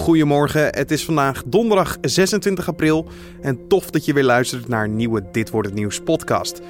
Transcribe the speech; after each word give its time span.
Goedemorgen, 0.00 0.64
het 0.64 0.90
is 0.90 1.04
vandaag 1.04 1.42
donderdag 1.46 1.96
26 2.00 2.68
april 2.68 3.06
en 3.40 3.68
tof 3.68 3.90
dat 3.90 4.04
je 4.04 4.12
weer 4.12 4.24
luistert 4.24 4.68
naar 4.68 4.84
een 4.84 4.96
nieuwe 4.96 5.24
Dit 5.32 5.50
Wordt 5.50 5.68
Het 5.68 5.76
Nieuws 5.76 6.00
podcast. 6.00 6.60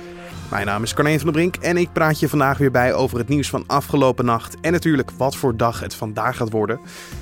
Mijn 0.50 0.66
naam 0.66 0.82
is 0.82 0.94
Carne 0.94 1.16
van 1.18 1.24
der 1.24 1.32
Brink 1.32 1.56
en 1.56 1.76
ik 1.76 1.92
praat 1.92 2.20
je 2.20 2.28
vandaag 2.28 2.58
weer 2.58 2.70
bij 2.70 2.94
over 2.94 3.18
het 3.18 3.28
nieuws 3.28 3.48
van 3.48 3.64
afgelopen 3.66 4.24
nacht 4.24 4.56
en 4.60 4.72
natuurlijk 4.72 5.10
wat 5.16 5.36
voor 5.36 5.56
dag 5.56 5.80
het 5.80 5.94
vandaag 5.94 6.36
gaat 6.36 6.50
worden. 6.50 6.80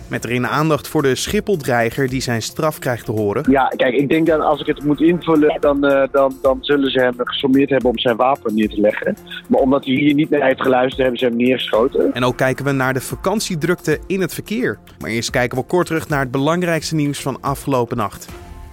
Met 0.09 0.25
erin 0.25 0.47
aandacht 0.47 0.89
voor 0.89 1.03
de 1.03 1.15
Schipholdreiger 1.15 2.09
die 2.09 2.21
zijn 2.21 2.43
straf 2.43 2.79
krijgt 2.79 3.05
te 3.05 3.13
horen. 3.13 3.51
Ja, 3.51 3.73
kijk, 3.77 3.95
ik 3.95 4.09
denk 4.09 4.27
dat 4.27 4.41
als 4.41 4.61
ik 4.61 4.67
het 4.67 4.85
moet 4.85 5.01
invullen, 5.01 5.61
dan, 5.61 5.85
uh, 5.85 6.03
dan, 6.11 6.37
dan 6.43 6.59
zullen 6.61 6.91
ze 6.91 7.01
hem 7.01 7.15
gesommeerd 7.17 7.71
hebben 7.71 7.91
om 7.91 7.99
zijn 7.99 8.17
wapen 8.17 8.55
neer 8.55 8.69
te 8.69 8.81
leggen. 8.81 9.17
Maar 9.49 9.61
omdat 9.61 9.85
hij 9.85 9.95
hier 9.95 10.15
niet 10.15 10.31
naar 10.31 10.43
heeft 10.43 10.63
geluisterd, 10.63 11.01
hebben 11.01 11.19
ze 11.19 11.25
hem 11.25 11.37
neergeschoten. 11.37 12.15
En 12.15 12.25
ook 12.25 12.37
kijken 12.37 12.65
we 12.65 12.73
naar 12.73 12.95
de 12.95 13.01
vakantiedrukte 13.01 13.99
in 14.07 14.21
het 14.21 14.35
verkeer. 14.35 14.79
Maar 14.99 15.11
eerst 15.11 15.31
kijken 15.31 15.59
we 15.59 15.65
kort 15.65 15.87
terug 15.87 16.09
naar 16.09 16.21
het 16.21 16.31
belangrijkste 16.31 16.95
nieuws 16.95 17.21
van 17.21 17.41
afgelopen 17.41 17.97
nacht. 17.97 18.29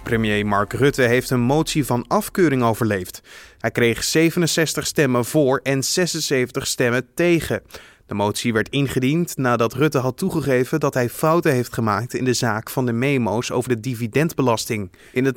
Premier 0.06 0.46
Mark 0.46 0.72
Rutte 0.72 1.02
heeft 1.02 1.30
een 1.30 1.40
motie 1.40 1.86
van 1.86 2.04
afkeuring 2.08 2.62
overleefd. 2.62 3.22
Hij 3.66 3.74
kreeg 3.74 4.04
67 4.04 4.86
stemmen 4.86 5.24
voor 5.24 5.60
en 5.62 5.84
76 5.84 6.66
stemmen 6.66 7.06
tegen. 7.14 7.62
De 8.06 8.14
motie 8.14 8.52
werd 8.52 8.68
ingediend 8.68 9.36
nadat 9.36 9.74
Rutte 9.74 9.98
had 9.98 10.16
toegegeven 10.16 10.80
dat 10.80 10.94
hij 10.94 11.08
fouten 11.08 11.52
heeft 11.52 11.72
gemaakt 11.72 12.14
in 12.14 12.24
de 12.24 12.32
zaak 12.32 12.70
van 12.70 12.86
de 12.86 12.92
memo's 12.92 13.50
over 13.50 13.68
de 13.68 13.80
dividendbelasting. 13.80 14.90
In 15.12 15.24
het 15.24 15.36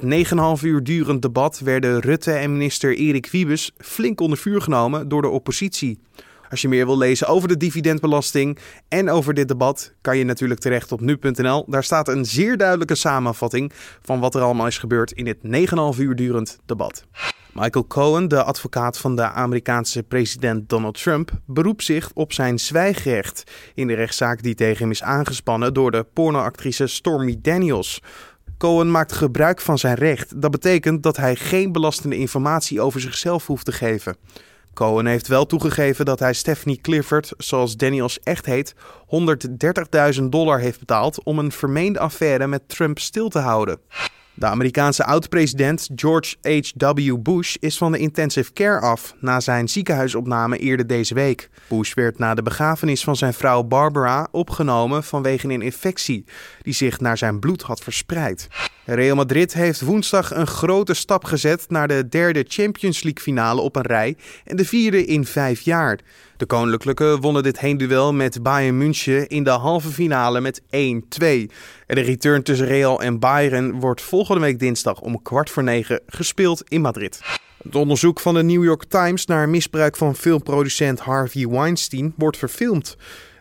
9,5 0.59 0.63
uur 0.63 0.83
durend 0.83 1.21
debat 1.21 1.59
werden 1.59 1.99
Rutte 1.99 2.31
en 2.31 2.51
minister 2.51 2.95
Erik 2.95 3.27
Wiebes 3.31 3.71
flink 3.77 4.21
onder 4.21 4.37
vuur 4.37 4.61
genomen 4.61 5.07
door 5.07 5.21
de 5.21 5.29
oppositie. 5.29 5.99
Als 6.49 6.61
je 6.61 6.67
meer 6.67 6.85
wil 6.85 6.97
lezen 6.97 7.27
over 7.27 7.47
de 7.47 7.57
dividendbelasting 7.57 8.57
en 8.87 9.09
over 9.09 9.33
dit 9.33 9.47
debat, 9.47 9.93
kan 10.01 10.17
je 10.17 10.23
natuurlijk 10.23 10.59
terecht 10.59 10.91
op 10.91 11.01
nu.nl. 11.01 11.65
Daar 11.67 11.83
staat 11.83 12.07
een 12.07 12.25
zeer 12.25 12.57
duidelijke 12.57 12.95
samenvatting 12.95 13.71
van 14.01 14.19
wat 14.19 14.35
er 14.35 14.41
allemaal 14.41 14.67
is 14.67 14.77
gebeurd 14.77 15.11
in 15.11 15.25
dit 15.25 15.37
9,5 15.95 15.99
uur 15.99 16.15
durend 16.15 16.59
debat. 16.65 17.03
Michael 17.53 17.87
Cohen, 17.87 18.27
de 18.27 18.43
advocaat 18.43 18.97
van 18.97 19.15
de 19.15 19.23
Amerikaanse 19.23 20.03
president 20.03 20.69
Donald 20.69 21.01
Trump, 21.01 21.31
beroept 21.45 21.83
zich 21.83 22.11
op 22.13 22.33
zijn 22.33 22.59
zwijgrecht 22.59 23.43
in 23.73 23.87
de 23.87 23.93
rechtszaak 23.93 24.43
die 24.43 24.55
tegen 24.55 24.81
hem 24.81 24.91
is 24.91 25.03
aangespannen 25.03 25.73
door 25.73 25.91
de 25.91 26.05
pornoactrice 26.13 26.87
Stormy 26.87 27.37
Daniels. 27.41 28.01
Cohen 28.57 28.91
maakt 28.91 29.11
gebruik 29.11 29.61
van 29.61 29.77
zijn 29.77 29.95
recht. 29.95 30.41
Dat 30.41 30.51
betekent 30.51 31.03
dat 31.03 31.17
hij 31.17 31.35
geen 31.35 31.71
belastende 31.71 32.17
informatie 32.17 32.81
over 32.81 33.01
zichzelf 33.01 33.47
hoeft 33.47 33.65
te 33.65 33.71
geven. 33.71 34.17
Cohen 34.73 35.05
heeft 35.05 35.27
wel 35.27 35.45
toegegeven 35.45 36.05
dat 36.05 36.19
hij 36.19 36.33
Stephanie 36.33 36.81
Clifford, 36.81 37.33
zoals 37.37 37.77
Daniels 37.77 38.19
echt 38.19 38.45
heet, 38.45 38.75
130.000 40.17 40.23
dollar 40.23 40.59
heeft 40.59 40.79
betaald 40.79 41.23
om 41.23 41.39
een 41.39 41.51
vermeende 41.51 41.99
affaire 41.99 42.47
met 42.47 42.69
Trump 42.69 42.99
stil 42.99 43.29
te 43.29 43.39
houden. 43.39 43.79
De 44.39 44.45
Amerikaanse 44.45 45.03
oud-president 45.03 45.89
George 45.95 46.35
H.W. 46.41 47.17
Bush 47.21 47.55
is 47.59 47.77
van 47.77 47.91
de 47.91 47.97
intensive 47.97 48.53
care 48.53 48.79
af 48.79 49.15
na 49.19 49.39
zijn 49.39 49.67
ziekenhuisopname 49.67 50.57
eerder 50.57 50.87
deze 50.87 51.13
week. 51.13 51.49
Bush 51.67 51.93
werd 51.93 52.17
na 52.19 52.33
de 52.33 52.41
begrafenis 52.41 53.03
van 53.03 53.15
zijn 53.15 53.33
vrouw 53.33 53.63
Barbara 53.63 54.27
opgenomen 54.31 55.03
vanwege 55.03 55.47
een 55.47 55.61
infectie 55.61 56.25
die 56.61 56.73
zich 56.73 56.99
naar 56.99 57.17
zijn 57.17 57.39
bloed 57.39 57.61
had 57.61 57.79
verspreid. 57.79 58.47
Real 58.85 59.15
Madrid 59.15 59.53
heeft 59.53 59.81
woensdag 59.81 60.35
een 60.35 60.47
grote 60.47 60.93
stap 60.93 61.23
gezet 61.23 61.65
naar 61.67 61.87
de 61.87 62.09
derde 62.09 62.45
Champions 62.47 63.03
League 63.03 63.23
finale 63.23 63.61
op 63.61 63.75
een 63.75 63.81
rij 63.81 64.17
en 64.45 64.55
de 64.55 64.65
vierde 64.65 65.05
in 65.05 65.25
vijf 65.25 65.61
jaar. 65.61 65.99
De 66.39 66.45
Koninklijke 66.45 67.17
wonnen 67.19 67.43
dit 67.43 67.59
heenduel 67.59 68.13
met 68.13 68.43
Bayern 68.43 68.77
München 68.77 69.27
in 69.27 69.43
de 69.43 69.49
halve 69.49 69.89
finale 69.89 70.41
met 70.41 70.61
1-2. 70.61 70.67
En 70.69 71.95
de 71.95 72.01
return 72.01 72.43
tussen 72.43 72.67
Real 72.67 73.01
en 73.01 73.19
Bayern 73.19 73.79
wordt 73.79 74.01
volgende 74.01 74.41
week 74.41 74.59
dinsdag 74.59 75.01
om 75.01 75.21
kwart 75.21 75.49
voor 75.49 75.63
negen 75.63 76.01
gespeeld 76.07 76.63
in 76.67 76.81
Madrid. 76.81 77.21
Het 77.63 77.75
onderzoek 77.75 78.19
van 78.19 78.33
de 78.33 78.43
New 78.43 78.63
York 78.63 78.83
Times 78.83 79.25
naar 79.25 79.49
misbruik 79.49 79.97
van 79.97 80.15
filmproducent 80.15 80.99
Harvey 80.99 81.47
Weinstein 81.47 82.13
wordt 82.17 82.37
verfilmd. 82.37 82.97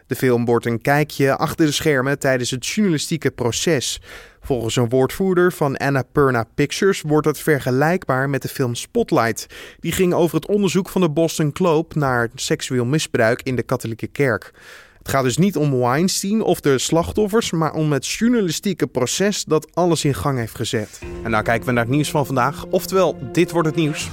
De 0.09 0.15
film 0.15 0.45
wordt 0.45 0.67
een 0.67 0.81
kijkje 0.81 1.37
achter 1.37 1.67
de 1.67 1.73
schermen 1.73 2.19
tijdens 2.19 2.51
het 2.51 2.67
journalistieke 2.67 3.31
proces. 3.31 4.01
Volgens 4.41 4.77
een 4.77 4.89
woordvoerder 4.89 5.53
van 5.53 5.77
Annapurna 5.77 6.45
Pictures 6.55 7.01
wordt 7.01 7.27
het 7.27 7.39
vergelijkbaar 7.39 8.31
met 8.31 8.43
de 8.43 8.49
film 8.49 8.75
Spotlight. 8.75 9.47
Die 9.81 9.93
ging 9.93 10.15
over 10.15 10.37
het 10.37 10.47
onderzoek 10.47 10.89
van 10.89 11.01
de 11.01 11.11
Boston 11.11 11.51
Globe 11.53 11.99
naar 11.99 12.29
seksueel 12.35 12.85
misbruik 12.85 13.43
in 13.43 13.57
de 13.57 13.63
katholieke 13.63 14.07
kerk. 14.07 14.53
Het 14.99 15.09
gaat 15.09 15.25
dus 15.25 15.37
niet 15.37 15.57
om 15.57 15.79
Weinstein 15.79 16.43
of 16.43 16.61
de 16.61 16.79
slachtoffers, 16.79 17.51
maar 17.51 17.73
om 17.73 17.93
het 17.93 18.07
journalistieke 18.07 18.87
proces 18.87 19.45
dat 19.45 19.75
alles 19.75 20.05
in 20.05 20.15
gang 20.15 20.39
heeft 20.39 20.55
gezet. 20.55 21.01
En 21.23 21.31
nou 21.31 21.43
kijken 21.45 21.67
we 21.67 21.73
naar 21.73 21.85
het 21.85 21.93
nieuws 21.93 22.11
van 22.11 22.27
vandaag, 22.27 22.65
oftewel 22.67 23.19
dit 23.33 23.51
wordt 23.51 23.69
het 23.69 23.77
nieuws. 23.77 24.11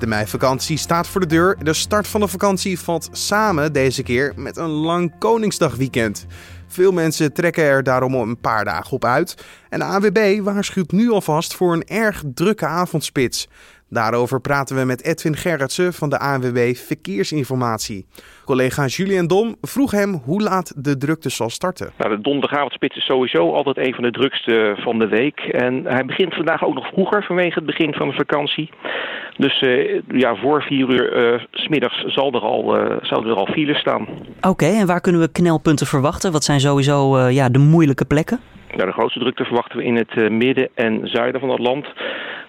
De 0.00 0.06
meivakantie 0.06 0.76
staat 0.76 1.06
voor 1.06 1.20
de 1.20 1.26
deur. 1.26 1.56
De 1.62 1.72
start 1.72 2.08
van 2.08 2.20
de 2.20 2.28
vakantie 2.28 2.78
valt 2.78 3.08
samen 3.12 3.72
deze 3.72 4.02
keer 4.02 4.32
met 4.36 4.56
een 4.56 4.68
lang 4.68 5.18
Koningsdagweekend. 5.18 6.26
Veel 6.66 6.92
mensen 6.92 7.32
trekken 7.32 7.64
er 7.64 7.82
daarom 7.82 8.14
een 8.14 8.40
paar 8.40 8.64
dagen 8.64 8.92
op 8.92 9.04
uit. 9.04 9.34
En 9.68 9.78
de 9.78 9.84
AWB 9.84 10.40
waarschuwt 10.42 10.92
nu 10.92 11.10
alvast 11.10 11.54
voor 11.54 11.72
een 11.72 11.86
erg 11.86 12.22
drukke 12.34 12.66
avondspits. 12.66 13.48
Daarover 13.90 14.40
praten 14.40 14.76
we 14.76 14.84
met 14.84 15.04
Edwin 15.04 15.36
Gerritsen 15.36 15.92
van 15.92 16.10
de 16.10 16.18
ANWB 16.18 16.74
Verkeersinformatie. 16.74 18.06
Collega 18.44 18.86
Julian 18.86 19.26
Dom 19.26 19.56
vroeg 19.60 19.90
hem 19.90 20.20
hoe 20.24 20.42
laat 20.42 20.84
de 20.84 20.96
drukte 20.96 21.30
zal 21.30 21.50
starten. 21.50 21.90
Nou, 21.98 22.16
de 22.16 22.22
donderdagavondspits 22.22 22.96
is 22.96 23.04
sowieso 23.04 23.52
altijd 23.52 23.78
een 23.78 23.94
van 23.94 24.04
de 24.04 24.10
drukste 24.10 24.76
van 24.78 24.98
de 24.98 25.08
week. 25.08 25.40
En 25.40 25.84
hij 25.84 26.04
begint 26.04 26.34
vandaag 26.34 26.64
ook 26.64 26.74
nog 26.74 26.86
vroeger 26.86 27.24
vanwege 27.24 27.54
het 27.54 27.66
begin 27.66 27.94
van 27.94 28.08
de 28.08 28.14
vakantie. 28.14 28.70
Dus 29.36 29.62
uh, 29.62 30.00
ja, 30.08 30.36
voor 30.36 30.62
vier 30.62 30.88
uur 30.88 31.32
uh, 31.34 31.40
smiddags 31.50 32.04
zal 32.06 32.32
er 32.32 32.40
al, 32.40 32.76
uh, 32.76 32.96
zouden 33.02 33.30
er 33.30 33.38
al 33.38 33.52
files 33.52 33.78
staan. 33.78 34.02
Oké, 34.02 34.48
okay, 34.48 34.78
en 34.78 34.86
waar 34.86 35.00
kunnen 35.00 35.20
we 35.20 35.32
knelpunten 35.32 35.86
verwachten? 35.86 36.32
Wat 36.32 36.44
zijn 36.44 36.60
sowieso 36.60 37.28
ja, 37.28 37.48
de 37.48 37.58
moeilijke 37.58 38.04
plekken? 38.04 38.40
Nou, 38.76 38.86
de 38.86 38.92
grootste 38.92 39.18
drukte 39.18 39.44
verwachten 39.44 39.78
we 39.78 39.84
in 39.84 39.96
het 39.96 40.30
midden 40.30 40.68
en 40.74 41.08
zuiden 41.08 41.40
van 41.40 41.50
het 41.50 41.58
land. 41.58 41.86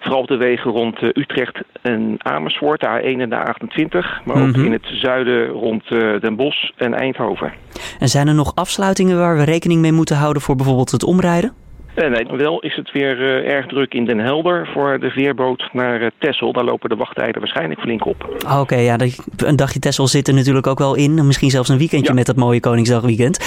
Vooral 0.02 0.20
op 0.20 0.28
de 0.28 0.36
wegen 0.36 0.70
rond 0.70 1.02
Utrecht 1.02 1.58
en 1.82 2.16
Amersfoort, 2.18 2.80
de 2.80 2.86
A1 2.86 3.20
en 3.20 3.30
de 3.30 3.36
A28. 3.36 4.24
Maar 4.24 4.36
ook 4.36 4.46
mm 4.46 4.54
-hmm. 4.54 4.64
in 4.64 4.72
het 4.72 4.86
zuiden 4.92 5.46
rond 5.46 5.88
Den 6.20 6.36
Bosch 6.36 6.70
en 6.76 6.94
Eindhoven. 6.94 7.52
En 7.98 8.08
zijn 8.08 8.28
er 8.28 8.34
nog 8.34 8.54
afsluitingen 8.54 9.18
waar 9.18 9.36
we 9.36 9.42
rekening 9.44 9.80
mee 9.80 9.92
moeten 9.92 10.16
houden 10.16 10.42
voor 10.42 10.56
bijvoorbeeld 10.56 10.90
het 10.90 11.04
omrijden? 11.04 11.52
Nee, 11.96 12.08
nee, 12.08 12.26
wel 12.36 12.60
is 12.60 12.76
het 12.76 12.92
weer 12.92 13.20
uh, 13.20 13.52
erg 13.52 13.66
druk 13.66 13.94
in 13.94 14.04
Den 14.04 14.18
Helder 14.18 14.68
voor 14.72 15.00
de 15.00 15.10
veerboot 15.10 15.68
naar 15.72 16.00
uh, 16.00 16.06
Texel. 16.18 16.52
Daar 16.52 16.64
lopen 16.64 16.88
de 16.88 16.96
wachttijden 16.96 17.40
waarschijnlijk 17.40 17.80
flink 17.80 18.06
op. 18.06 18.24
Oké, 18.44 18.56
okay, 18.56 18.82
ja, 18.84 18.96
een 19.36 19.56
dagje 19.56 19.78
Texel 19.78 20.06
zit 20.06 20.28
er 20.28 20.34
natuurlijk 20.34 20.66
ook 20.66 20.78
wel 20.78 20.94
in. 20.94 21.26
Misschien 21.26 21.50
zelfs 21.50 21.68
een 21.68 21.78
weekendje 21.78 22.08
ja. 22.08 22.14
met 22.14 22.26
dat 22.26 22.36
mooie 22.36 22.60
Koningsdagweekend. 22.60 23.38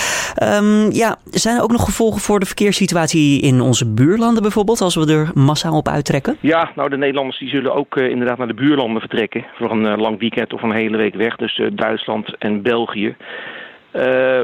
Um, 0.43 0.91
ja, 0.91 1.17
zijn 1.29 1.57
er 1.57 1.63
ook 1.63 1.71
nog 1.71 1.83
gevolgen 1.83 2.21
voor 2.21 2.39
de 2.39 2.45
verkeerssituatie 2.45 3.41
in 3.41 3.61
onze 3.61 3.93
buurlanden 3.93 4.41
bijvoorbeeld, 4.41 4.81
als 4.81 4.95
we 4.95 5.13
er 5.13 5.31
massaal 5.33 5.77
op 5.77 5.87
uittrekken? 5.87 6.37
Ja, 6.39 6.71
nou 6.75 6.89
de 6.89 6.97
Nederlanders 6.97 7.39
die 7.39 7.49
zullen 7.49 7.75
ook 7.75 7.97
uh, 7.97 8.09
inderdaad 8.09 8.37
naar 8.37 8.47
de 8.47 8.53
buurlanden 8.53 8.99
vertrekken. 8.99 9.45
Voor 9.55 9.71
een 9.71 9.99
lang 9.99 10.19
weekend 10.19 10.53
of 10.53 10.61
een 10.61 10.71
hele 10.71 10.97
week 10.97 11.15
weg. 11.15 11.35
Dus 11.35 11.61
Duitsland 11.73 12.37
en 12.37 12.61
België. 12.61 13.15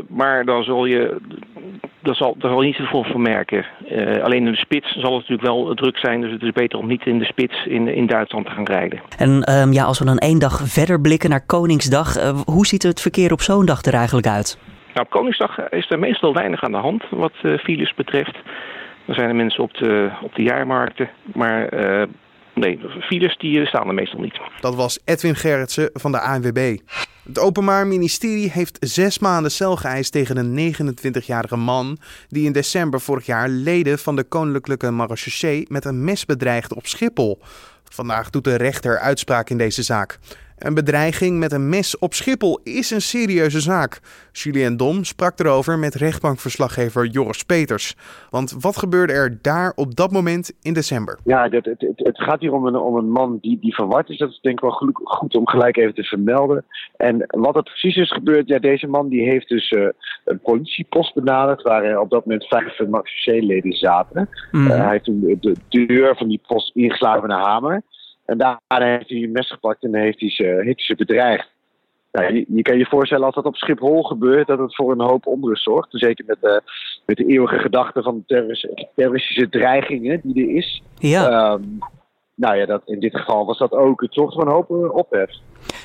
Maar 0.07 0.45
dan 0.45 0.63
zal 0.63 0.85
je 0.85 1.17
daar 2.01 2.15
zal, 2.15 2.35
daar 2.37 2.51
zal 2.51 2.61
niet 2.61 2.75
zoveel 2.75 3.03
van 3.03 3.21
merken. 3.21 3.65
Uh, 3.91 4.23
alleen 4.23 4.45
in 4.45 4.51
de 4.51 4.57
spits 4.57 4.91
zal 4.91 5.17
het 5.17 5.29
natuurlijk 5.29 5.47
wel 5.47 5.73
druk 5.73 5.97
zijn. 5.97 6.21
Dus 6.21 6.31
het 6.31 6.41
is 6.41 6.51
beter 6.51 6.79
om 6.79 6.87
niet 6.87 7.05
in 7.05 7.19
de 7.19 7.25
spits 7.25 7.65
in, 7.65 7.87
in 7.87 8.07
Duitsland 8.07 8.45
te 8.45 8.51
gaan 8.51 8.65
rijden. 8.65 8.99
En 9.17 9.53
um, 9.53 9.71
ja, 9.73 9.83
als 9.83 9.99
we 9.99 10.05
dan 10.05 10.17
één 10.17 10.39
dag 10.39 10.61
verder 10.63 11.01
blikken 11.01 11.29
naar 11.29 11.45
Koningsdag. 11.45 12.17
Uh, 12.17 12.39
hoe 12.45 12.65
ziet 12.65 12.83
het 12.83 13.01
verkeer 13.01 13.31
op 13.31 13.41
zo'n 13.41 13.65
dag 13.65 13.83
er 13.83 13.93
eigenlijk 13.93 14.27
uit? 14.27 14.59
Nou, 14.93 15.05
op 15.05 15.11
Koningsdag 15.11 15.69
is 15.69 15.89
er 15.89 15.99
meestal 15.99 16.33
weinig 16.33 16.63
aan 16.63 16.71
de 16.71 16.77
hand 16.77 17.03
wat 17.09 17.33
files 17.59 17.93
betreft. 17.93 18.37
Dan 19.05 19.15
zijn 19.15 19.29
er 19.29 19.35
mensen 19.35 19.63
op 19.63 19.73
de, 19.73 20.09
op 20.21 20.35
de 20.35 20.43
jaarmarkten. 20.43 21.09
Maar 21.33 21.69
nee, 22.55 22.79
files 23.01 23.37
die 23.37 23.65
staan 23.65 23.87
er 23.87 23.93
meestal 23.93 24.19
niet. 24.19 24.39
Dat 24.59 24.75
was 24.75 24.99
Edwin 25.05 25.35
Gerritsen 25.35 25.89
van 25.93 26.11
de 26.11 26.19
ANWB. 26.19 26.77
Het 27.23 27.39
Openbaar 27.39 27.87
Ministerie 27.87 28.51
heeft 28.51 28.77
zes 28.79 29.19
maanden 29.19 29.51
cel 29.51 29.75
geëist 29.75 30.11
tegen 30.11 30.37
een 30.37 30.73
29-jarige 30.73 31.55
man 31.55 31.97
die 32.29 32.45
in 32.45 32.51
december 32.51 33.01
vorig 33.01 33.25
jaar 33.25 33.49
leden 33.49 33.99
van 33.99 34.15
de 34.15 34.23
Koninklijke 34.23 34.91
Marechaussee 34.91 35.65
met 35.69 35.85
een 35.85 36.03
mes 36.03 36.25
bedreigde 36.25 36.75
op 36.75 36.87
Schiphol. 36.87 37.39
Vandaag 37.83 38.29
doet 38.29 38.43
de 38.43 38.55
rechter 38.55 38.99
uitspraak 38.99 39.49
in 39.49 39.57
deze 39.57 39.83
zaak. 39.83 40.19
Een 40.61 40.73
bedreiging 40.73 41.39
met 41.39 41.51
een 41.51 41.69
mes 41.69 41.99
op 41.99 42.13
Schiphol 42.13 42.59
is 42.63 42.91
een 42.91 43.01
serieuze 43.01 43.59
zaak. 43.59 43.99
Julien 44.31 44.77
Dom 44.77 45.03
sprak 45.03 45.39
erover 45.39 45.79
met 45.79 45.95
rechtbankverslaggever 45.95 47.05
Joris 47.05 47.43
Peters. 47.43 47.95
Want 48.29 48.55
wat 48.59 48.77
gebeurde 48.77 49.13
er 49.13 49.37
daar 49.41 49.71
op 49.75 49.95
dat 49.95 50.11
moment 50.11 50.53
in 50.61 50.73
december? 50.73 51.19
Ja, 51.23 51.47
het, 51.49 51.65
het, 51.65 51.91
het 51.95 52.21
gaat 52.21 52.39
hier 52.39 52.53
om 52.53 52.65
een, 52.65 52.75
om 52.75 52.95
een 52.95 53.09
man 53.09 53.37
die, 53.41 53.59
die 53.61 53.75
verward 53.75 54.09
is. 54.09 54.17
Dat 54.17 54.29
is 54.29 54.39
denk 54.41 54.55
ik 54.55 54.61
wel 54.61 54.93
goed 55.03 55.35
om 55.35 55.47
gelijk 55.47 55.77
even 55.77 55.93
te 55.93 56.03
vermelden. 56.03 56.65
En 56.97 57.25
wat 57.27 57.55
er 57.55 57.63
precies 57.63 57.95
is 57.95 58.11
gebeurd, 58.11 58.47
ja, 58.47 58.59
deze 58.59 58.87
man 58.87 59.09
die 59.09 59.29
heeft 59.29 59.47
dus 59.47 59.71
uh, 59.71 59.87
een 60.25 60.39
politiepost 60.39 61.13
benaderd... 61.13 61.61
waar 61.61 61.99
op 61.99 62.09
dat 62.09 62.25
moment 62.25 62.47
vijf 62.47 62.87
Max-leden 62.87 63.73
zaten. 63.73 64.29
Mm. 64.51 64.67
Uh, 64.67 64.77
hij 64.77 64.89
heeft 64.89 65.03
toen 65.03 65.39
de 65.41 65.85
deur 65.87 66.15
van 66.17 66.27
die 66.27 66.41
post 66.47 66.75
ingeslagen 66.75 67.21
met 67.21 67.31
een 67.31 67.43
hamer... 67.43 67.83
En 68.31 68.37
daarna 68.37 68.87
heeft 68.95 69.09
hij 69.09 69.23
een 69.23 69.31
mes 69.31 69.51
gepakt 69.51 69.83
en 69.83 69.95
heeft 69.95 70.19
hij 70.19 70.29
ze, 70.29 70.43
heeft 70.43 70.77
hij 70.77 70.85
ze 70.85 70.95
bedreigd. 70.95 71.49
Nou, 72.11 72.33
je, 72.33 72.45
je, 72.47 72.61
kan 72.61 72.77
je 72.77 72.85
voorstellen 72.85 73.25
als 73.25 73.35
dat 73.35 73.45
op 73.45 73.55
Schiphol 73.55 74.03
gebeurt, 74.03 74.47
dat 74.47 74.59
het 74.59 74.75
voor 74.75 74.91
een 74.91 75.01
hoop 75.01 75.27
onrust 75.27 75.63
zorgt. 75.63 75.87
Zeker 75.91 76.25
met 76.27 76.37
de, 76.41 76.61
met 77.05 77.17
de 77.17 77.25
eeuwige 77.25 77.59
gedachte 77.59 78.01
van 78.01 78.23
de 78.27 78.87
terroristische 78.95 79.49
dreigingen 79.49 80.19
die 80.23 80.47
er 80.47 80.55
is. 80.55 80.81
Ja. 80.99 81.51
Um, 81.53 81.79
nou 82.35 82.55
ja, 82.55 82.65
dat, 82.65 82.81
in 82.85 82.99
dit 82.99 83.17
geval 83.17 83.45
was 83.45 83.57
dat 83.57 83.71
ook. 83.71 84.01
Het 84.01 84.13
zorgt 84.13 84.33
voor 84.33 84.45
een 84.45 84.53
hoop 84.53 84.69
eh, 84.69 84.95
ophef. 84.95 85.29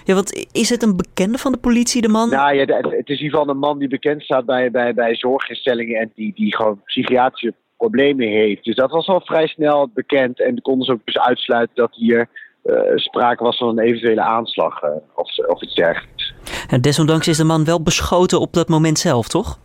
Ja, 0.05 0.15
want 0.15 0.49
is 0.53 0.71
het 0.71 0.83
een 0.83 0.97
bekende 0.97 1.39
van 1.39 1.53
de 1.53 1.59
politie, 1.59 2.03
de 2.03 2.09
man? 2.09 2.31
Nou 2.31 2.55
ja, 2.55 2.65
het, 2.65 2.85
het 2.91 3.09
is 3.09 3.19
in 3.19 3.25
ieder 3.25 3.39
geval 3.39 3.49
een 3.49 3.59
man 3.59 3.79
die 3.79 3.89
bekend 3.89 4.23
staat 4.23 4.45
bij, 4.45 4.71
bij, 4.71 4.95
bij 4.95 5.15
zorginstellingen 5.15 6.01
en 6.01 6.13
die, 6.15 6.33
die 6.35 6.57
gewoon 6.57 6.81
psychiatrische 6.85 7.55
problemen 7.77 8.29
heeft. 8.29 8.65
Dus 8.65 8.75
dat 8.75 8.91
was 8.91 9.07
al 9.07 9.21
vrij 9.21 9.47
snel 9.47 9.91
bekend. 9.95 10.41
En 10.41 10.63
konden 10.63 10.87
ze 10.87 10.93
ook 10.93 11.05
dus 11.05 11.19
uitsluiten 11.19 11.77
dat 11.77 11.95
hier 11.95 12.29
uh, 12.67 12.81
sprake 12.95 13.45
was 13.45 13.57
van 13.57 13.69
een 13.69 13.85
eventuele 13.85 14.21
aanslag 14.21 14.83
uh, 14.83 14.91
of, 15.15 15.39
of 15.39 15.63
iets 15.63 15.75
dergelijks. 15.75 16.35
En 16.69 16.81
desondanks 16.81 17.29
is 17.29 17.37
de 17.37 17.45
man 17.45 17.65
wel 17.65 17.83
beschoten 17.83 18.41
op 18.41 18.53
dat 18.53 18.69
moment 18.69 18.99
zelf, 18.99 19.29
toch? 19.29 19.59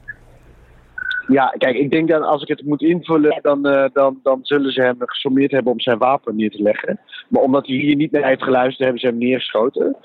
Ja, 1.28 1.54
kijk, 1.58 1.76
ik 1.76 1.92
denk 1.92 2.10
dat 2.10 2.22
als 2.22 2.42
ik 2.42 2.48
het 2.48 2.66
moet 2.66 2.82
invullen, 2.82 3.40
dan, 3.42 3.68
uh, 3.68 3.86
dan, 3.94 4.20
dan 4.24 4.40
zullen 4.42 4.72
ze 4.72 4.82
hem 4.82 4.96
gesommeerd 5.00 5.52
hebben 5.52 5.72
om 5.72 5.80
zijn 5.80 5.98
wapen 5.98 6.36
neer 6.36 6.52
te 6.52 6.62
leggen. 6.62 7.00
Maar 7.30 7.42
omdat 7.42 7.68
hij 7.68 7.76
hier 7.76 7.96
niet 7.96 8.12
naar 8.12 8.26
heeft 8.26 8.44
geluisterd, 8.44 8.80
hebben 8.80 9.00
ze 9.00 9.08
hem 9.08 9.18
neergeschoten. 9.18 9.96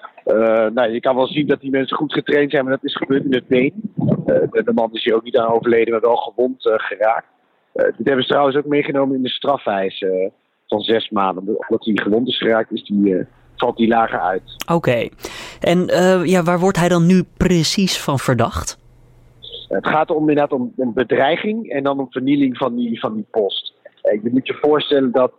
nou, 0.74 0.90
je 0.90 1.00
kan 1.00 1.16
wel 1.16 1.26
zien 1.26 1.46
dat 1.46 1.60
die 1.60 1.70
mensen 1.70 1.96
goed 1.96 2.12
getraind 2.12 2.50
zijn, 2.50 2.64
maar 2.64 2.72
dat 2.72 2.84
is 2.84 2.96
gebeurd 2.96 3.24
in 3.24 3.34
het 3.34 3.46
been. 3.46 3.72
de 4.64 4.72
man 4.74 4.92
is 4.92 5.04
hier 5.04 5.14
ook 5.14 5.24
niet 5.24 5.36
aan 5.36 5.52
overleden, 5.52 5.92
maar 5.92 6.00
wel 6.00 6.16
gewond 6.16 6.56
geraakt. 6.62 7.26
Uh, 7.76 7.84
dit 7.84 8.06
hebben 8.06 8.24
ze 8.24 8.30
trouwens 8.30 8.56
ook 8.56 8.66
meegenomen 8.66 9.16
in 9.16 9.22
de 9.22 9.28
strafeis 9.28 10.00
uh, 10.00 10.28
van 10.66 10.80
zes 10.80 11.10
maanden. 11.10 11.42
Omdat 11.42 11.84
hij 11.84 11.96
gewond 11.96 12.28
is 12.28 12.38
geraakt, 12.38 12.72
is 12.72 12.84
die, 12.84 13.08
uh, 13.08 13.24
valt 13.56 13.76
die 13.76 13.88
lager 13.88 14.20
uit. 14.20 14.42
Oké. 14.72 15.08
En 15.60 15.86
ja, 16.24 16.42
waar 16.42 16.58
wordt 16.58 16.78
hij 16.78 16.88
dan 16.88 17.06
nu 17.06 17.22
precies 17.36 17.98
van 18.02 18.18
verdacht? 18.18 18.78
Het 19.68 19.86
gaat 19.86 20.10
om 20.10 20.20
inderdaad 20.20 20.52
om 20.52 20.72
een 20.76 20.92
bedreiging 20.92 21.70
en 21.70 21.82
dan 21.82 21.98
om 21.98 22.06
vernieling 22.10 22.56
van 22.56 22.76
die, 22.76 23.00
van 23.00 23.14
die 23.14 23.26
post. 23.30 23.74
je 24.02 24.30
moet 24.32 24.46
je 24.46 24.58
voorstellen 24.60 25.12
dat 25.12 25.32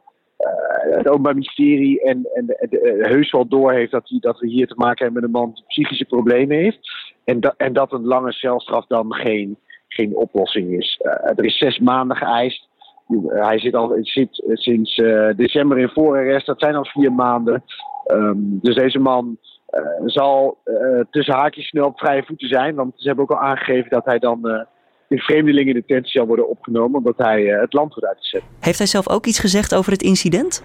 het 0.92 1.08
Openbaar 1.08 1.34
Ministerie 1.34 2.02
en, 2.02 2.30
en 2.34 2.56
heus 3.00 3.32
wel 3.32 3.48
doorheeft 3.48 3.92
dat, 3.92 4.10
hij, 4.10 4.20
dat 4.20 4.40
we 4.40 4.48
hier 4.48 4.68
te 4.68 4.76
maken 4.78 5.04
hebben 5.04 5.22
met 5.22 5.24
een 5.24 5.40
man 5.40 5.54
die 5.54 5.64
psychische 5.68 6.06
problemen 6.06 6.58
heeft. 6.58 6.80
En, 7.24 7.40
da, 7.40 7.54
en 7.58 7.74
dat 7.74 7.92
een 7.92 8.06
lange 8.06 8.32
celstraf 8.32 8.86
dan 8.88 9.14
geen 9.14 9.58
geen 9.98 10.16
oplossing 10.16 10.78
is. 10.78 11.00
Uh, 11.04 11.12
er 11.36 11.46
is 11.46 11.58
zes 11.58 11.80
maanden 11.80 12.18
geëist. 12.18 12.68
hij 13.28 13.60
zit 13.60 13.76
al 13.76 13.98
zit 14.02 14.44
sinds 14.54 14.98
uh, 14.98 15.30
december 15.36 15.78
in 15.78 15.90
voorarrest. 15.90 16.46
Dat 16.46 16.60
zijn 16.60 16.76
al 16.76 16.86
vier 16.86 17.14
maanden. 17.14 17.64
Um, 18.12 18.60
dus 18.62 18.76
deze 18.76 19.00
man 19.00 19.38
uh, 19.70 19.80
zal 20.06 20.58
tussen 21.12 21.34
haakjes 21.34 21.68
snel 21.68 21.86
op 21.86 22.00
vrije 22.00 22.24
voeten 22.24 22.48
zijn. 22.48 22.76
Want 22.76 22.94
ze 22.96 23.08
hebben 23.08 23.24
ook 23.24 23.32
al 23.32 23.48
aangegeven 23.48 23.90
dat 23.90 24.06
hij 24.06 24.20
dan 24.20 24.66
in 25.08 25.20
vreemdelingen 25.20 25.76
in 25.76 25.82
detentie 25.82 26.12
zal 26.12 26.28
worden 26.28 26.50
opgenomen. 26.50 26.98
Omdat 26.98 27.18
hij 27.18 27.42
het 27.44 27.74
land 27.74 27.94
wordt 27.94 28.08
uitgezet. 28.08 28.44
Heeft 28.60 28.78
hij 28.78 28.88
zelf 28.88 29.10
ook 29.10 29.26
iets 29.26 29.40
gezegd 29.40 29.76
over 29.76 29.92
het 29.92 30.02
incident? 30.02 30.64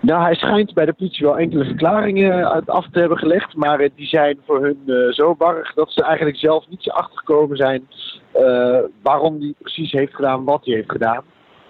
Nou, 0.00 0.22
hij 0.22 0.34
schijnt 0.34 0.74
bij 0.74 0.84
de 0.84 0.92
politie 0.92 1.26
wel 1.26 1.38
enkele 1.38 1.64
verklaringen 1.64 2.64
af 2.66 2.86
te 2.90 2.98
hebben 2.98 3.18
gelegd. 3.18 3.56
Maar 3.56 3.88
die 3.94 4.06
zijn 4.06 4.38
voor 4.46 4.62
hun 4.62 4.82
uh, 4.86 5.12
zo 5.12 5.34
barrig 5.34 5.74
dat 5.74 5.92
ze 5.92 6.04
eigenlijk 6.04 6.36
zelf 6.36 6.68
niet 6.68 6.90
achtergekomen 6.90 7.56
zijn 7.56 7.88
uh, 8.36 8.78
waarom 9.02 9.40
hij 9.40 9.54
precies 9.58 9.92
heeft 9.92 10.14
gedaan 10.14 10.44
wat 10.44 10.64
hij 10.64 10.74
heeft 10.74 10.90
gedaan. 10.90 11.24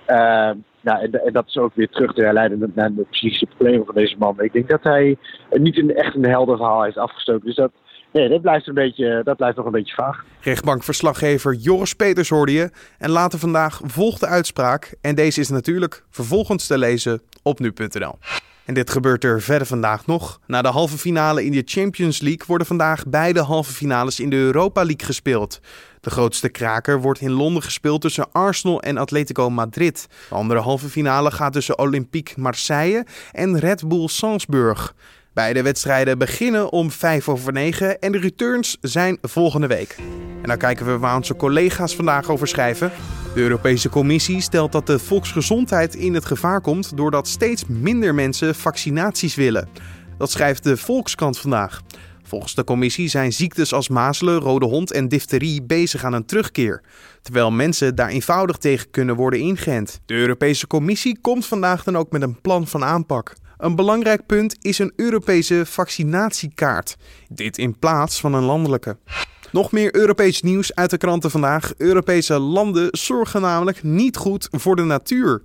Uh, 0.09 0.51
nou, 0.81 1.03
en, 1.03 1.25
en, 1.25 1.33
dat 1.33 1.47
is 1.47 1.57
ook 1.57 1.75
weer 1.75 1.89
terug 1.89 2.15
te 2.15 2.23
herleiden 2.23 2.73
naar 2.75 2.95
de 2.95 3.07
psychische 3.11 3.47
problemen 3.47 3.87
van 3.87 3.95
deze 3.95 4.17
man. 4.19 4.41
Ik 4.41 4.53
denk 4.53 4.69
dat 4.69 4.83
hij 4.83 5.17
niet 5.51 5.79
een, 5.79 5.95
echt 5.95 6.15
een 6.15 6.27
helder 6.27 6.57
verhaal 6.57 6.83
heeft 6.83 6.99
afgestoken. 6.99 7.47
Dus 7.47 7.57
dat, 7.57 7.71
Nee, 8.13 8.29
dat 8.29 8.41
blijft, 8.41 8.67
een 8.67 8.75
beetje, 8.75 9.21
dat 9.25 9.37
blijft 9.37 9.57
nog 9.57 9.67
een 9.67 9.73
beetje 9.73 9.95
vaag. 9.95 10.25
Rechtbankverslaggever 10.41 11.55
Joris 11.55 11.95
Peters 11.95 12.29
hoorde 12.29 12.53
je. 12.53 12.71
En 12.99 13.11
later 13.11 13.39
vandaag 13.39 13.81
volgt 13.85 14.21
de 14.21 14.27
uitspraak. 14.27 14.95
En 15.01 15.15
deze 15.15 15.41
is 15.41 15.49
natuurlijk 15.49 16.05
vervolgens 16.11 16.67
te 16.67 16.79
lezen 16.79 17.21
En 18.65 18.75
dit 18.75 18.91
gebeurt 18.91 19.25
er 19.25 19.43
verder 19.43 19.67
vandaag 19.67 20.07
nog. 20.07 20.41
Na 20.47 20.63
de 20.63 20.69
halve 20.69 20.99
finale 20.99 21.45
in 21.45 21.53
de 21.53 21.63
Champions 21.65 22.21
League 22.21 22.47
worden 22.47 22.67
vandaag 22.67 23.07
beide 23.07 23.41
halve 23.41 23.73
finales 23.73 24.21
in 24.21 24.31
de 24.31 24.37
Europa 24.37 24.85
League 24.85 25.07
gespeeld. 25.07 25.61
De 26.01 26.11
grootste 26.11 26.49
kraker 26.49 27.01
wordt 27.01 27.21
in 27.21 27.31
Londen 27.31 27.63
gespeeld 27.63 28.01
tussen 28.01 28.33
Arsenal 28.33 28.83
en 28.83 28.99
Atletico 28.99 29.51
Madrid. 29.51 30.07
De 30.29 30.35
andere 30.35 30.61
halve 30.61 30.89
finale 30.89 31.31
gaat 31.31 31.53
tussen 31.53 31.79
Olympique 31.79 32.41
Marseille 32.41 33.07
en 33.33 33.59
Red 33.59 33.89
Bull 33.89 34.09
Salzburg. 34.09 34.95
Beide 35.33 35.63
wedstrijden 35.63 36.19
beginnen 36.19 36.73
om 36.73 36.91
5 36.91 37.29
over 37.29 37.53
9 37.53 38.01
en 38.01 38.13
de 38.13 38.19
returns 38.19 38.77
zijn 38.81 39.19
volgende 39.23 39.67
week. 39.67 39.97
En 40.43 40.49
dan 40.49 40.59
kijken 40.59 40.87
we 40.87 40.99
waar 40.99 41.17
onze 41.17 41.37
collega's 41.37 41.95
vandaag 41.95 42.29
over 42.31 42.49
schrijven. 42.49 42.91
De 43.35 43.41
Europese 43.41 43.89
Commissie 43.89 44.41
stelt 44.41 44.73
dat 44.73 44.87
de 44.87 44.99
volksgezondheid 44.99 45.95
in 45.95 46.15
het 46.15 46.25
gevaar 46.25 46.61
komt 46.61 46.97
doordat 46.97 47.29
steeds 47.29 47.65
minder 47.67 48.15
mensen 48.15 48.55
vaccinaties 48.55 49.35
willen. 49.35 49.69
Dat 50.19 50.31
schrijft 50.31 50.63
de 50.63 50.77
Volkskrant 50.77 51.39
vandaag. 51.39 51.81
Volgens 52.31 52.55
de 52.55 52.65
commissie 52.65 53.09
zijn 53.09 53.33
ziektes 53.33 53.73
als 53.73 53.89
mazelen, 53.89 54.39
rode 54.41 54.67
hond 54.67 54.93
en 54.93 55.09
difterie 55.09 55.63
bezig 55.63 56.05
aan 56.05 56.13
een 56.13 56.25
terugkeer, 56.27 56.83
terwijl 57.23 57.51
mensen 57.51 57.95
daar 57.95 58.09
eenvoudig 58.09 58.57
tegen 58.57 58.91
kunnen 58.91 59.17
worden 59.17 59.41
ingeënt. 59.41 60.01
De 60.07 60.15
Europese 60.15 60.67
Commissie 60.67 61.19
komt 61.21 61.47
vandaag 61.47 61.85
dan 61.85 61.97
ook 61.97 62.11
met 62.11 62.23
een 62.23 62.41
plan 62.41 62.67
van 62.67 62.85
aanpak. 62.85 63.37
Een 63.57 63.77
belangrijk 63.77 64.27
punt 64.27 64.57
is 64.61 64.79
een 64.79 64.93
Europese 64.97 65.67
vaccinatiekaart. 65.67 66.97
Dit 67.29 67.59
in 67.59 67.79
plaats 67.79 68.21
van 68.21 68.35
een 68.35 68.45
landelijke. 68.45 68.97
Nog 69.53 69.73
meer 69.73 69.95
Europees 69.95 70.43
nieuws 70.43 70.75
uit 70.75 70.91
de 70.91 70.99
kranten 70.99 71.31
vandaag. 71.31 71.73
Europese 71.77 72.39
landen 72.39 72.89
zorgen 72.91 73.41
namelijk 73.41 73.83
niet 73.83 74.17
goed 74.17 74.49
voor 74.51 74.77
de 74.77 74.83
natuur. 74.83 75.43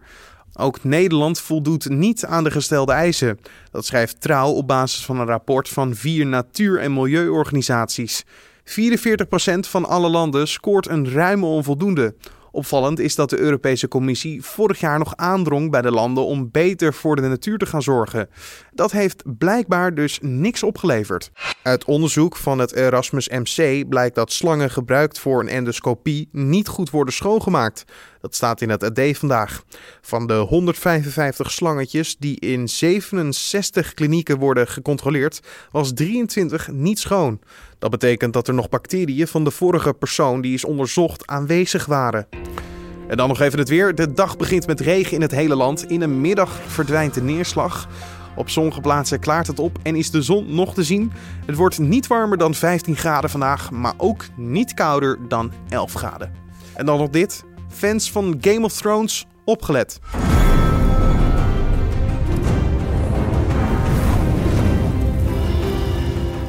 Ook 0.58 0.84
Nederland 0.84 1.40
voldoet 1.40 1.90
niet 1.90 2.26
aan 2.26 2.44
de 2.44 2.52
gestelde 2.52 2.92
eisen. 2.92 3.40
Dat 3.72 3.86
schrijft 3.86 4.22
Trouw 4.22 4.52
op 4.52 4.68
basis 4.68 5.06
van 5.06 5.20
een 5.20 5.26
rapport 5.26 5.70
van 5.70 5.96
vier 5.96 6.26
natuur- 6.26 6.80
en 6.80 6.94
milieuorganisaties. 6.94 8.24
44% 8.64 9.68
van 9.68 9.86
alle 9.86 10.10
landen 10.10 10.48
scoort 10.48 10.88
een 10.88 11.12
ruime 11.12 11.46
onvoldoende. 11.46 12.16
Opvallend 12.56 13.00
is 13.00 13.16
dat 13.16 13.30
de 13.30 13.40
Europese 13.40 13.88
Commissie 13.88 14.44
vorig 14.44 14.80
jaar 14.80 15.00
nog 15.00 15.16
aandrong 15.16 15.72
bij 15.72 15.82
de 15.82 15.92
landen 15.92 16.26
om 16.26 16.52
beter 16.52 16.94
voor 16.94 17.16
de 17.16 17.22
natuur 17.22 17.58
te 17.58 17.66
gaan 17.66 17.82
zorgen. 17.82 18.30
Dat 18.72 18.92
heeft 18.92 19.24
blijkbaar 19.38 19.94
dus 19.94 20.20
niks 20.22 20.64
opgeleverd. 20.64 21.32
Uit 21.64 21.86
onderzoek 21.86 22.36
van 22.36 22.60
het 22.60 22.74
Erasmus 22.74 23.30
MC 23.30 23.90
blijkt 23.90 24.16
dat 24.16 24.32
slangen 24.32 24.70
gebruikt 24.70 25.20
voor 25.20 25.40
een 25.40 25.48
endoscopie 25.48 26.30
niet 26.32 26.68
goed 26.68 26.90
worden 26.90 27.14
schoongemaakt. 27.14 27.86
Dat 28.22 28.36
staat 28.36 28.62
in 28.62 28.70
het 28.70 28.84
AD 28.84 29.18
vandaag. 29.18 29.64
Van 30.02 30.28
de 30.28 30.34
155 30.34 31.52
slangetjes 31.52 32.18
die 32.18 32.40
in 32.40 32.68
67 32.68 33.94
klinieken 33.94 34.38
worden 34.38 34.68
gecontroleerd, 34.68 35.40
was 35.72 35.94
23 35.94 36.72
niet 36.72 37.00
schoon. 37.00 37.40
Dat 37.86 38.00
betekent 38.00 38.34
dat 38.34 38.48
er 38.48 38.54
nog 38.54 38.70
bacteriën 38.70 39.28
van 39.28 39.44
de 39.44 39.52
vorige 39.52 39.94
persoon 39.94 40.42
die 40.42 40.54
is 40.54 40.66
onderzocht 40.66 41.28
aanwezig 41.28 41.86
waren. 41.86 42.28
En 43.08 43.18
dan 43.18 43.28
nog 43.28 43.40
even 43.42 43.60
het 43.60 43.70
weer. 43.70 43.96
De 43.96 44.14
dag 44.14 44.38
begint 44.38 44.68
met 44.68 44.80
regen 44.80 45.14
in 45.14 45.22
het 45.22 45.32
hele 45.32 45.56
land. 45.56 45.86
In 45.90 46.00
de 46.00 46.08
middag 46.08 46.60
verdwijnt 46.68 47.14
de 47.14 47.22
neerslag. 47.22 47.88
Op 48.36 48.50
sommige 48.50 48.82
plaatsen 48.82 49.20
klaart 49.20 49.48
het 49.48 49.60
op 49.60 49.78
en 49.84 49.96
is 49.96 50.12
de 50.12 50.22
zon 50.22 50.56
nog 50.56 50.74
te 50.74 50.84
zien. 50.84 51.12
Het 51.46 51.56
wordt 51.56 51.80
niet 51.80 52.08
warmer 52.08 52.38
dan 52.38 52.54
15 52.54 52.96
graden 52.96 53.30
vandaag, 53.30 53.72
maar 53.72 53.94
ook 53.98 54.26
niet 54.36 54.74
kouder 54.74 55.18
dan 55.28 55.52
11 55.70 55.94
graden. 55.94 56.32
En 56.74 56.86
dan 56.86 56.98
nog 56.98 57.10
dit. 57.10 57.44
Fans 57.70 58.12
van 58.12 58.38
Game 58.42 58.66
of 58.66 58.74
Thrones, 58.74 59.26
opgelet. 59.44 60.00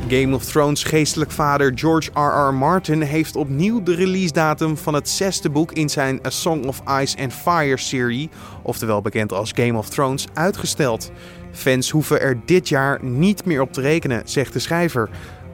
Game 0.09 0.35
of 0.35 0.45
Thrones 0.45 0.85
geestelijk 0.85 1.31
vader 1.31 1.73
George 1.75 2.11
R.R. 2.13 2.55
Martin 2.55 3.03
heeft 3.03 3.37
opnieuw 3.37 3.83
de 3.83 3.95
releasedatum 3.95 4.77
van 4.77 4.95
het 4.95 5.09
zesde 5.09 5.51
boek 5.51 5.73
in 5.73 5.89
zijn 5.89 6.21
A 6.27 6.31
Song 6.31 6.65
of 6.65 6.83
Ice 7.01 7.19
and 7.19 7.33
Fire 7.33 7.77
serie, 7.77 8.31
oftewel 8.63 9.03
bekend 9.03 9.33
als 9.33 9.53
Game 9.55 9.79
of 9.79 9.89
Thrones, 9.89 10.27
uitgesteld. 10.35 11.11
Fans 11.53 11.91
hoeven 11.91 12.21
er 12.21 12.39
dit 12.45 12.69
jaar 12.69 13.05
niet 13.05 13.45
meer 13.45 13.61
op 13.61 13.73
te 13.73 13.81
rekenen, 13.81 14.23
zegt 14.25 14.53
de 14.53 14.59
schrijver. 14.59 15.09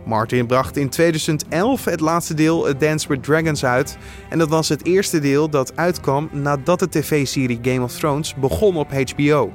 Martin 0.05 0.47
bracht 0.47 0.77
in 0.77 0.89
2011 0.89 1.85
het 1.85 2.01
laatste 2.01 2.35
deel 2.35 2.69
A 2.69 2.73
Dance 2.73 3.09
with 3.09 3.23
Dragons 3.23 3.65
uit. 3.65 3.97
En 4.29 4.39
dat 4.39 4.49
was 4.49 4.69
het 4.69 4.87
eerste 4.87 5.19
deel 5.19 5.49
dat 5.51 5.77
uitkwam 5.77 6.29
nadat 6.33 6.79
de 6.79 6.89
tv-serie 6.89 7.59
Game 7.63 7.83
of 7.83 7.93
Thrones 7.93 8.35
begon 8.35 8.77
op 8.77 8.91
HBO. 8.91 9.53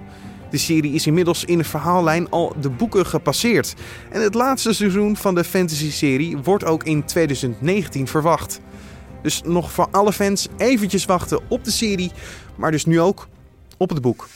De 0.50 0.58
serie 0.58 0.94
is 0.94 1.08
inmiddels 1.08 1.46
in 1.46 1.58
de 1.58 1.64
verhaallijn 1.64 2.30
al 2.30 2.56
de 2.62 2.70
boeken 2.70 3.06
gepasseerd. 3.06 3.74
En 4.10 4.22
het 4.22 4.34
laatste 4.34 4.74
seizoen 4.74 5.18
van 5.18 5.36
de 5.36 5.44
fantasy-serie 5.44 6.38
wordt 6.38 6.66
ook 6.66 6.84
in 6.84 7.06
2019 7.06 8.08
verwacht. 8.08 8.60
Dus 9.22 9.42
nog 9.46 9.72
voor 9.72 9.88
alle 9.92 10.14
fans 10.14 10.48
eventjes 10.58 11.06
wachten 11.06 11.40
op 11.48 11.64
de 11.64 11.72
serie, 11.72 12.12
maar 12.56 12.72
dus 12.72 12.86
nu 12.86 13.00
ook 13.02 13.28
op 13.78 13.90
het 13.90 14.02
boek. 14.02 14.28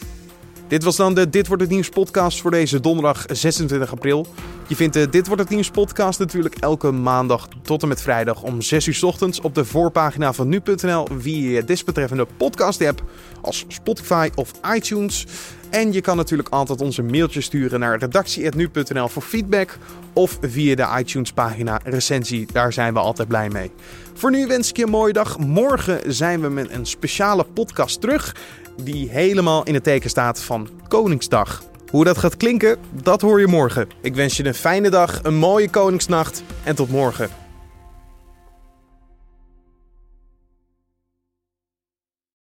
Dit 0.71 0.83
was 0.83 0.95
dan 0.95 1.13
de 1.13 1.29
Dit 1.29 1.47
wordt 1.47 1.61
het 1.61 1.71
nieuws 1.71 1.89
podcast 1.89 2.41
voor 2.41 2.51
deze 2.51 2.79
donderdag 2.79 3.25
26 3.27 3.91
april. 3.91 4.27
Je 4.67 4.75
vindt 4.75 4.93
de 4.93 5.09
Dit 5.09 5.27
wordt 5.27 5.41
het 5.41 5.51
nieuws 5.51 5.69
podcast 5.69 6.19
natuurlijk 6.19 6.55
elke 6.55 6.91
maandag 6.91 7.47
tot 7.61 7.81
en 7.81 7.87
met 7.87 8.01
vrijdag 8.01 8.43
om 8.43 8.61
6 8.61 8.87
uur 8.87 8.99
ochtends 9.01 9.41
op 9.41 9.55
de 9.55 9.65
voorpagina 9.65 10.33
van 10.33 10.47
nu.nl 10.47 11.07
via 11.17 11.49
je 11.49 11.63
desbetreffende 11.63 12.27
podcast 12.37 12.85
app 12.85 13.03
als 13.41 13.65
Spotify 13.67 14.29
of 14.35 14.51
iTunes. 14.75 15.25
En 15.71 15.93
je 15.93 16.01
kan 16.01 16.17
natuurlijk 16.17 16.49
altijd 16.49 16.81
onze 16.81 17.03
mailtje 17.03 17.41
sturen 17.41 17.79
naar 17.79 17.99
redactie.nu.nl 17.99 19.07
voor 19.07 19.21
feedback 19.21 19.77
of 20.13 20.37
via 20.41 20.75
de 20.75 20.87
iTunes 20.99 21.31
pagina 21.31 21.79
recensie. 21.83 22.47
Daar 22.51 22.73
zijn 22.73 22.93
we 22.93 22.99
altijd 22.99 23.27
blij 23.27 23.49
mee. 23.49 23.71
Voor 24.13 24.31
nu 24.31 24.47
wens 24.47 24.69
ik 24.69 24.77
je 24.77 24.83
een 24.83 24.89
mooie 24.89 25.13
dag. 25.13 25.39
Morgen 25.39 26.13
zijn 26.13 26.41
we 26.41 26.49
met 26.49 26.71
een 26.71 26.85
speciale 26.85 27.43
podcast 27.43 28.01
terug 28.01 28.35
die 28.83 29.09
helemaal 29.09 29.63
in 29.63 29.73
het 29.73 29.83
teken 29.83 30.09
staat 30.09 30.41
van 30.41 30.69
Koningsdag. 30.87 31.63
Hoe 31.89 32.03
dat 32.03 32.17
gaat 32.17 32.37
klinken, 32.37 32.77
dat 33.03 33.21
hoor 33.21 33.39
je 33.39 33.47
morgen. 33.47 33.87
Ik 34.01 34.15
wens 34.15 34.37
je 34.37 34.45
een 34.45 34.53
fijne 34.53 34.89
dag, 34.89 35.19
een 35.23 35.35
mooie 35.35 35.69
Koningsnacht 35.69 36.43
en 36.63 36.75
tot 36.75 36.89
morgen. 36.89 37.40